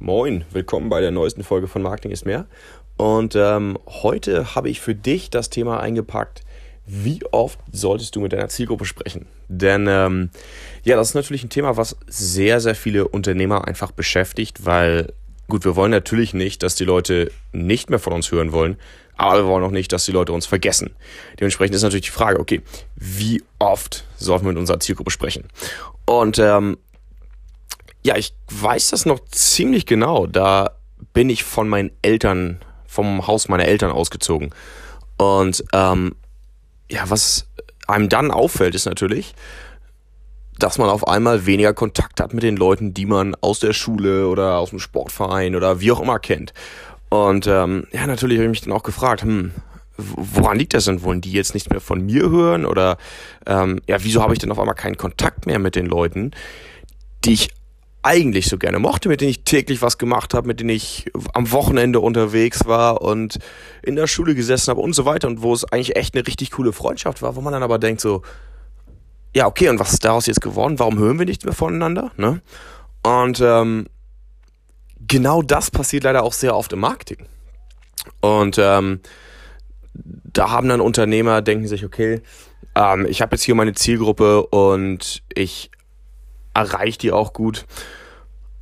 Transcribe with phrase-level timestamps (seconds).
[0.00, 2.46] Moin, willkommen bei der neuesten Folge von Marketing ist mehr.
[2.96, 6.42] Und ähm, heute habe ich für dich das Thema eingepackt,
[6.86, 9.26] wie oft solltest du mit deiner Zielgruppe sprechen?
[9.48, 10.30] Denn ähm,
[10.84, 15.12] ja, das ist natürlich ein Thema, was sehr, sehr viele Unternehmer einfach beschäftigt, weil
[15.48, 18.76] gut, wir wollen natürlich nicht, dass die Leute nicht mehr von uns hören wollen,
[19.16, 20.94] aber wir wollen auch nicht, dass die Leute uns vergessen.
[21.40, 22.62] Dementsprechend ist natürlich die Frage, okay,
[22.94, 25.48] wie oft sollten wir mit unserer Zielgruppe sprechen?
[26.04, 26.78] Und ähm,
[28.02, 30.26] ja, ich weiß das noch ziemlich genau.
[30.26, 30.72] Da
[31.12, 34.50] bin ich von meinen Eltern, vom Haus meiner Eltern ausgezogen.
[35.16, 36.14] Und ähm,
[36.90, 37.46] ja, was
[37.86, 39.34] einem dann auffällt, ist natürlich,
[40.58, 44.28] dass man auf einmal weniger Kontakt hat mit den Leuten, die man aus der Schule
[44.28, 46.52] oder aus dem Sportverein oder wie auch immer kennt.
[47.10, 49.52] Und ähm, ja, natürlich habe ich mich dann auch gefragt, hm,
[49.96, 51.02] woran liegt das denn?
[51.02, 52.64] Wollen die jetzt nichts mehr von mir hören?
[52.66, 52.98] Oder
[53.46, 56.32] ähm, ja, wieso habe ich denn auf einmal keinen Kontakt mehr mit den Leuten,
[57.24, 57.50] die ich
[58.02, 61.50] eigentlich so gerne mochte, mit denen ich täglich was gemacht habe, mit denen ich am
[61.50, 63.38] Wochenende unterwegs war und
[63.82, 66.52] in der Schule gesessen habe und so weiter und wo es eigentlich echt eine richtig
[66.52, 68.22] coole Freundschaft war, wo man dann aber denkt so,
[69.34, 70.78] ja, okay, und was ist daraus jetzt geworden?
[70.78, 72.12] Warum hören wir nichts mehr voneinander?
[72.16, 72.40] Ne?
[73.02, 73.86] Und ähm,
[75.06, 77.26] genau das passiert leider auch sehr oft im Marketing.
[78.20, 79.00] Und ähm,
[79.94, 82.22] da haben dann Unternehmer, denken sich, okay,
[82.74, 85.70] ähm, ich habe jetzt hier meine Zielgruppe und ich
[86.54, 87.66] erreiche die auch gut.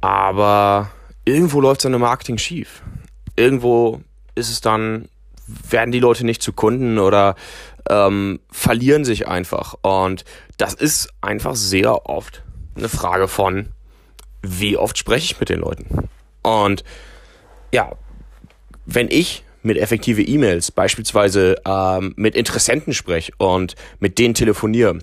[0.00, 0.90] Aber
[1.24, 2.82] irgendwo läuft seine Marketing schief.
[3.36, 4.00] Irgendwo
[4.34, 5.08] ist es dann,
[5.46, 7.34] werden die Leute nicht zu Kunden oder
[7.88, 9.74] ähm, verlieren sich einfach.
[9.82, 10.24] Und
[10.56, 12.42] das ist einfach sehr oft
[12.76, 13.68] eine Frage von,
[14.42, 16.08] wie oft spreche ich mit den Leuten.
[16.42, 16.84] Und
[17.72, 17.92] ja,
[18.84, 25.00] wenn ich mit effektive E-Mails beispielsweise ähm, mit Interessenten spreche und mit denen telefoniere,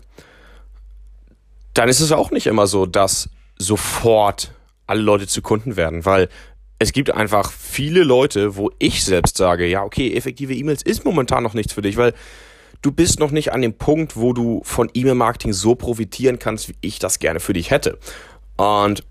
[1.73, 4.51] dann ist es auch nicht immer so, dass sofort
[4.87, 6.29] alle Leute zu Kunden werden, weil
[6.79, 11.43] es gibt einfach viele Leute, wo ich selbst sage, ja, okay, effektive E-Mails ist momentan
[11.43, 12.13] noch nichts für dich, weil
[12.81, 16.75] du bist noch nicht an dem Punkt, wo du von E-Mail-Marketing so profitieren kannst, wie
[16.81, 17.97] ich das gerne für dich hätte.
[18.57, 19.03] Und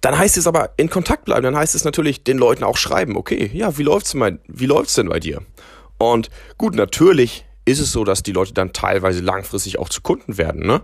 [0.00, 3.16] dann heißt es aber in Kontakt bleiben, dann heißt es natürlich den Leuten auch schreiben,
[3.16, 5.40] okay, ja, wie läuft's denn, wie läuft's denn bei dir?
[5.98, 6.28] Und
[6.58, 10.66] gut, natürlich ist es so, dass die Leute dann teilweise langfristig auch zu Kunden werden,
[10.66, 10.82] ne?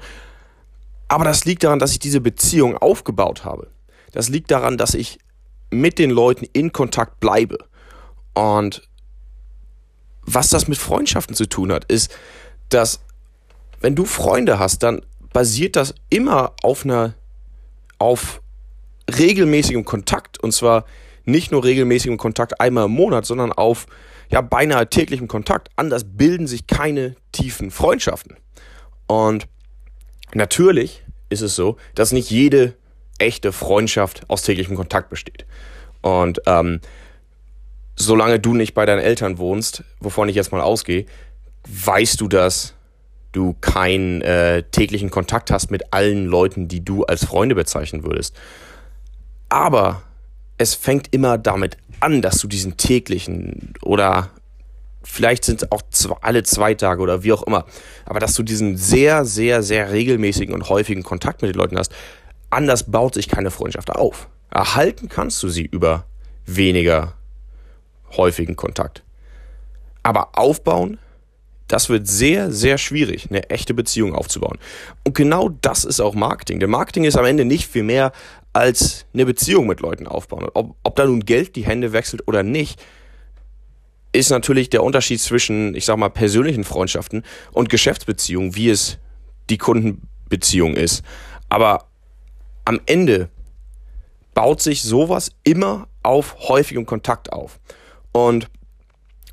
[1.10, 3.66] Aber das liegt daran, dass ich diese Beziehung aufgebaut habe.
[4.12, 5.18] Das liegt daran, dass ich
[5.68, 7.58] mit den Leuten in Kontakt bleibe.
[8.32, 8.88] Und
[10.22, 12.16] was das mit Freundschaften zu tun hat, ist,
[12.68, 13.00] dass
[13.80, 17.14] wenn du Freunde hast, dann basiert das immer auf einer,
[17.98, 18.40] auf
[19.12, 20.38] regelmäßigem Kontakt.
[20.38, 20.84] Und zwar
[21.24, 23.86] nicht nur regelmäßigem Kontakt einmal im Monat, sondern auf
[24.30, 25.70] ja beinahe täglichem Kontakt.
[25.74, 28.36] Anders bilden sich keine tiefen Freundschaften.
[29.08, 29.48] Und
[30.34, 32.74] Natürlich ist es so, dass nicht jede
[33.18, 35.44] echte Freundschaft aus täglichem Kontakt besteht.
[36.00, 36.80] Und ähm,
[37.96, 41.06] solange du nicht bei deinen Eltern wohnst, wovon ich jetzt mal ausgehe,
[41.68, 42.74] weißt du, dass
[43.32, 48.34] du keinen äh, täglichen Kontakt hast mit allen Leuten, die du als Freunde bezeichnen würdest.
[49.48, 50.02] Aber
[50.58, 54.30] es fängt immer damit an, dass du diesen täglichen oder
[55.02, 57.64] vielleicht sind es auch zwei, alle zwei Tage oder wie auch immer,
[58.04, 61.92] aber dass du diesen sehr, sehr, sehr regelmäßigen und häufigen Kontakt mit den Leuten hast,
[62.50, 64.28] anders baut sich keine Freundschaft auf.
[64.50, 66.04] Erhalten kannst du sie über
[66.46, 67.14] weniger
[68.16, 69.02] häufigen Kontakt.
[70.02, 70.98] Aber aufbauen,
[71.68, 74.58] das wird sehr, sehr schwierig, eine echte Beziehung aufzubauen.
[75.04, 76.58] Und genau das ist auch Marketing.
[76.58, 78.12] Denn Marketing ist am Ende nicht viel mehr
[78.52, 80.48] als eine Beziehung mit Leuten aufbauen.
[80.54, 82.82] Ob, ob da nun Geld die Hände wechselt oder nicht,
[84.12, 87.22] ist natürlich der Unterschied zwischen, ich sag mal, persönlichen Freundschaften
[87.52, 88.98] und Geschäftsbeziehungen, wie es
[89.50, 91.04] die Kundenbeziehung ist.
[91.48, 91.86] Aber
[92.64, 93.28] am Ende
[94.34, 97.60] baut sich sowas immer auf häufigem Kontakt auf.
[98.12, 98.48] Und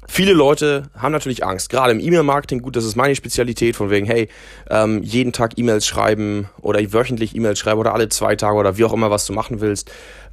[0.08, 4.06] viele Leute haben natürlich Angst, gerade im E-Mail-Marketing, gut, das ist meine Spezialität, von wegen,
[4.06, 4.28] hey,
[4.70, 8.86] ähm, jeden Tag E-Mails schreiben oder wöchentlich E-Mails schreiben oder alle zwei Tage oder wie
[8.86, 9.92] auch immer, was du machen willst.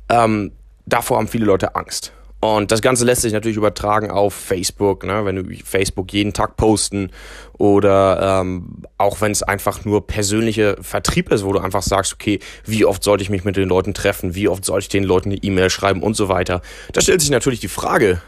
[0.08, 0.52] Ähm,
[0.86, 2.12] davor haben viele Leute Angst.
[2.44, 5.24] Und das Ganze lässt sich natürlich übertragen auf Facebook, ne?
[5.24, 7.10] wenn du Facebook jeden Tag posten
[7.56, 12.40] oder ähm, auch wenn es einfach nur persönliche Vertrieb ist, wo du einfach sagst, okay,
[12.66, 15.30] wie oft sollte ich mich mit den Leuten treffen, wie oft sollte ich den Leuten
[15.30, 16.60] eine E-Mail schreiben und so weiter.
[16.92, 18.20] Da stellt sich natürlich die Frage,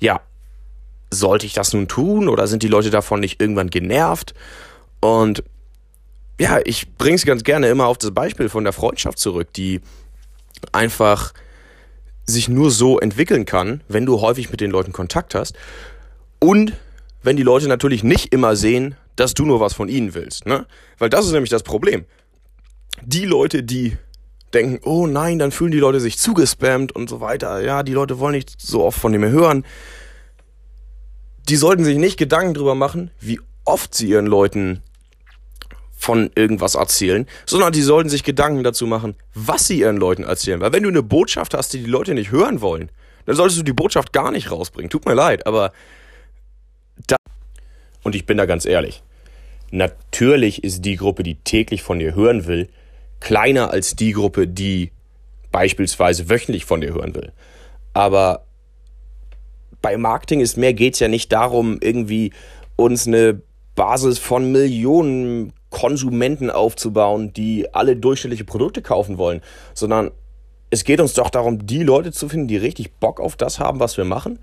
[0.00, 0.20] ja,
[1.12, 4.34] sollte ich das nun tun oder sind die Leute davon nicht irgendwann genervt?
[4.98, 5.44] Und
[6.40, 9.80] ja, ich bringe es ganz gerne immer auf das Beispiel von der Freundschaft zurück, die
[10.72, 11.32] einfach
[12.26, 15.56] sich nur so entwickeln kann, wenn du häufig mit den Leuten Kontakt hast
[16.38, 16.72] und
[17.22, 20.46] wenn die Leute natürlich nicht immer sehen, dass du nur was von ihnen willst.
[20.46, 20.66] Ne?
[20.98, 22.04] Weil das ist nämlich das Problem.
[23.04, 23.96] Die Leute, die
[24.52, 27.62] denken, oh nein, dann fühlen die Leute sich zugespammt und so weiter.
[27.62, 29.64] Ja, die Leute wollen nicht so oft von dem hören.
[31.48, 34.82] Die sollten sich nicht Gedanken drüber machen, wie oft sie ihren Leuten
[36.02, 40.60] von irgendwas erzählen, sondern die sollten sich Gedanken dazu machen, was sie ihren Leuten erzählen.
[40.60, 42.90] Weil wenn du eine Botschaft hast, die die Leute nicht hören wollen,
[43.24, 44.90] dann solltest du die Botschaft gar nicht rausbringen.
[44.90, 45.72] Tut mir leid, aber
[47.06, 47.14] da
[48.02, 49.04] und ich bin da ganz ehrlich.
[49.70, 52.68] Natürlich ist die Gruppe, die täglich von dir hören will,
[53.20, 54.90] kleiner als die Gruppe, die
[55.52, 57.30] beispielsweise wöchentlich von dir hören will.
[57.94, 58.44] Aber
[59.80, 62.32] bei Marketing ist mehr geht es ja nicht darum, irgendwie
[62.74, 63.40] uns eine
[63.76, 69.40] Basis von Millionen Konsumenten aufzubauen, die alle durchschnittliche Produkte kaufen wollen,
[69.74, 70.12] sondern
[70.70, 73.80] es geht uns doch darum, die Leute zu finden, die richtig Bock auf das haben,
[73.80, 74.38] was wir machen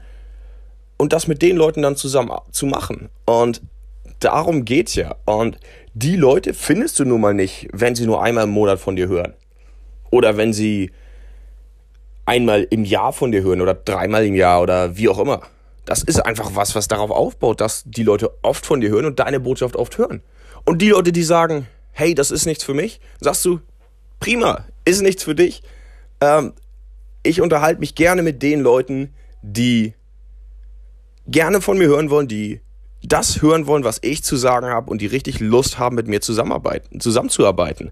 [0.97, 3.09] und das mit den Leuten dann zusammen zu machen.
[3.25, 3.61] Und
[4.19, 5.15] darum geht's ja.
[5.25, 5.57] Und
[5.93, 9.07] die Leute findest du nun mal nicht, wenn sie nur einmal im Monat von dir
[9.07, 9.33] hören.
[10.11, 10.91] Oder wenn sie
[12.25, 15.41] einmal im Jahr von dir hören oder dreimal im Jahr oder wie auch immer.
[15.85, 19.19] Das ist einfach was, was darauf aufbaut, dass die Leute oft von dir hören und
[19.19, 20.21] deine Botschaft oft hören.
[20.65, 23.59] Und die Leute, die sagen, hey, das ist nichts für mich, sagst du,
[24.19, 25.63] prima, ist nichts für dich.
[26.21, 26.53] Ähm,
[27.23, 29.93] ich unterhalte mich gerne mit den Leuten, die
[31.27, 32.61] gerne von mir hören wollen, die
[33.03, 36.21] das hören wollen, was ich zu sagen habe und die richtig Lust haben, mit mir
[36.21, 37.91] zusammenarbeiten, zusammenzuarbeiten.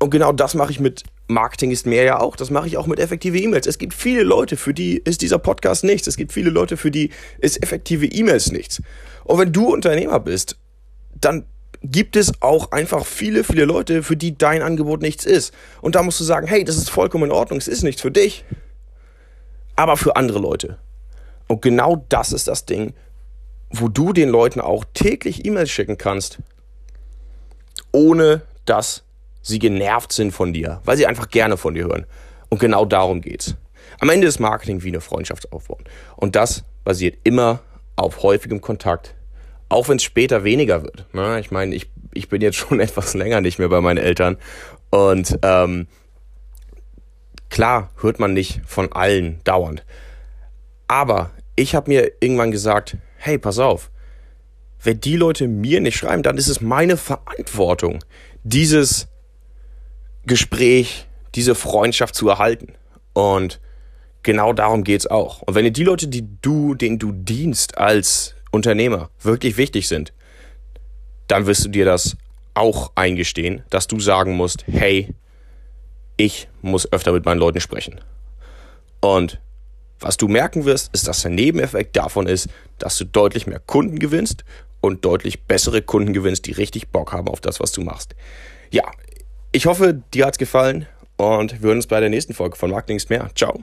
[0.00, 2.36] Und genau das mache ich mit Marketing ist mehr ja auch.
[2.36, 3.66] Das mache ich auch mit effektive E-Mails.
[3.66, 6.06] Es gibt viele Leute, für die ist dieser Podcast nichts.
[6.06, 8.82] Es gibt viele Leute, für die ist effektive E-Mails nichts.
[9.24, 10.56] Und wenn du Unternehmer bist,
[11.20, 11.44] dann
[11.82, 15.54] gibt es auch einfach viele, viele Leute, für die dein Angebot nichts ist.
[15.80, 18.10] Und da musst du sagen, hey, das ist vollkommen in Ordnung, es ist nichts für
[18.10, 18.44] dich,
[19.76, 20.78] aber für andere Leute.
[21.46, 22.94] Und genau das ist das Ding,
[23.70, 26.38] wo du den Leuten auch täglich E-Mails schicken kannst,
[27.92, 29.04] ohne dass
[29.42, 32.06] sie genervt sind von dir, weil sie einfach gerne von dir hören.
[32.48, 33.54] Und genau darum geht's.
[34.00, 35.84] Am Ende ist Marketing wie eine Freundschaft aufbauen.
[36.16, 37.60] Und das basiert immer
[37.96, 39.14] auf häufigem Kontakt,
[39.68, 41.12] auch wenn es später weniger wird.
[41.14, 41.40] Ne?
[41.40, 44.36] Ich meine, ich, ich bin jetzt schon etwas länger nicht mehr bei meinen Eltern.
[44.90, 45.86] Und ähm,
[47.50, 49.84] klar hört man nicht von allen dauernd.
[50.86, 53.90] Aber ich habe mir irgendwann gesagt, hey, pass auf,
[54.82, 57.98] wenn die Leute mir nicht schreiben, dann ist es meine Verantwortung,
[58.44, 59.08] dieses
[60.24, 62.74] Gespräch, diese Freundschaft zu erhalten.
[63.12, 63.60] Und
[64.22, 65.42] genau darum geht es auch.
[65.42, 70.12] Und wenn dir die Leute, die du, denen du dienst als Unternehmer, wirklich wichtig sind,
[71.26, 72.16] dann wirst du dir das
[72.54, 75.14] auch eingestehen, dass du sagen musst, hey,
[76.16, 78.00] ich muss öfter mit meinen Leuten sprechen.
[79.00, 79.40] Und
[80.00, 82.48] was du merken wirst, ist, dass der Nebeneffekt davon ist,
[82.78, 84.44] dass du deutlich mehr Kunden gewinnst
[84.80, 88.14] und deutlich bessere Kunden gewinnst, die richtig Bock haben auf das, was du machst.
[88.70, 88.84] Ja,
[89.52, 90.86] ich hoffe, dir hat's gefallen
[91.16, 93.30] und wir hören uns bei der nächsten Folge von Marketing ist mehr.
[93.34, 93.60] Ciao.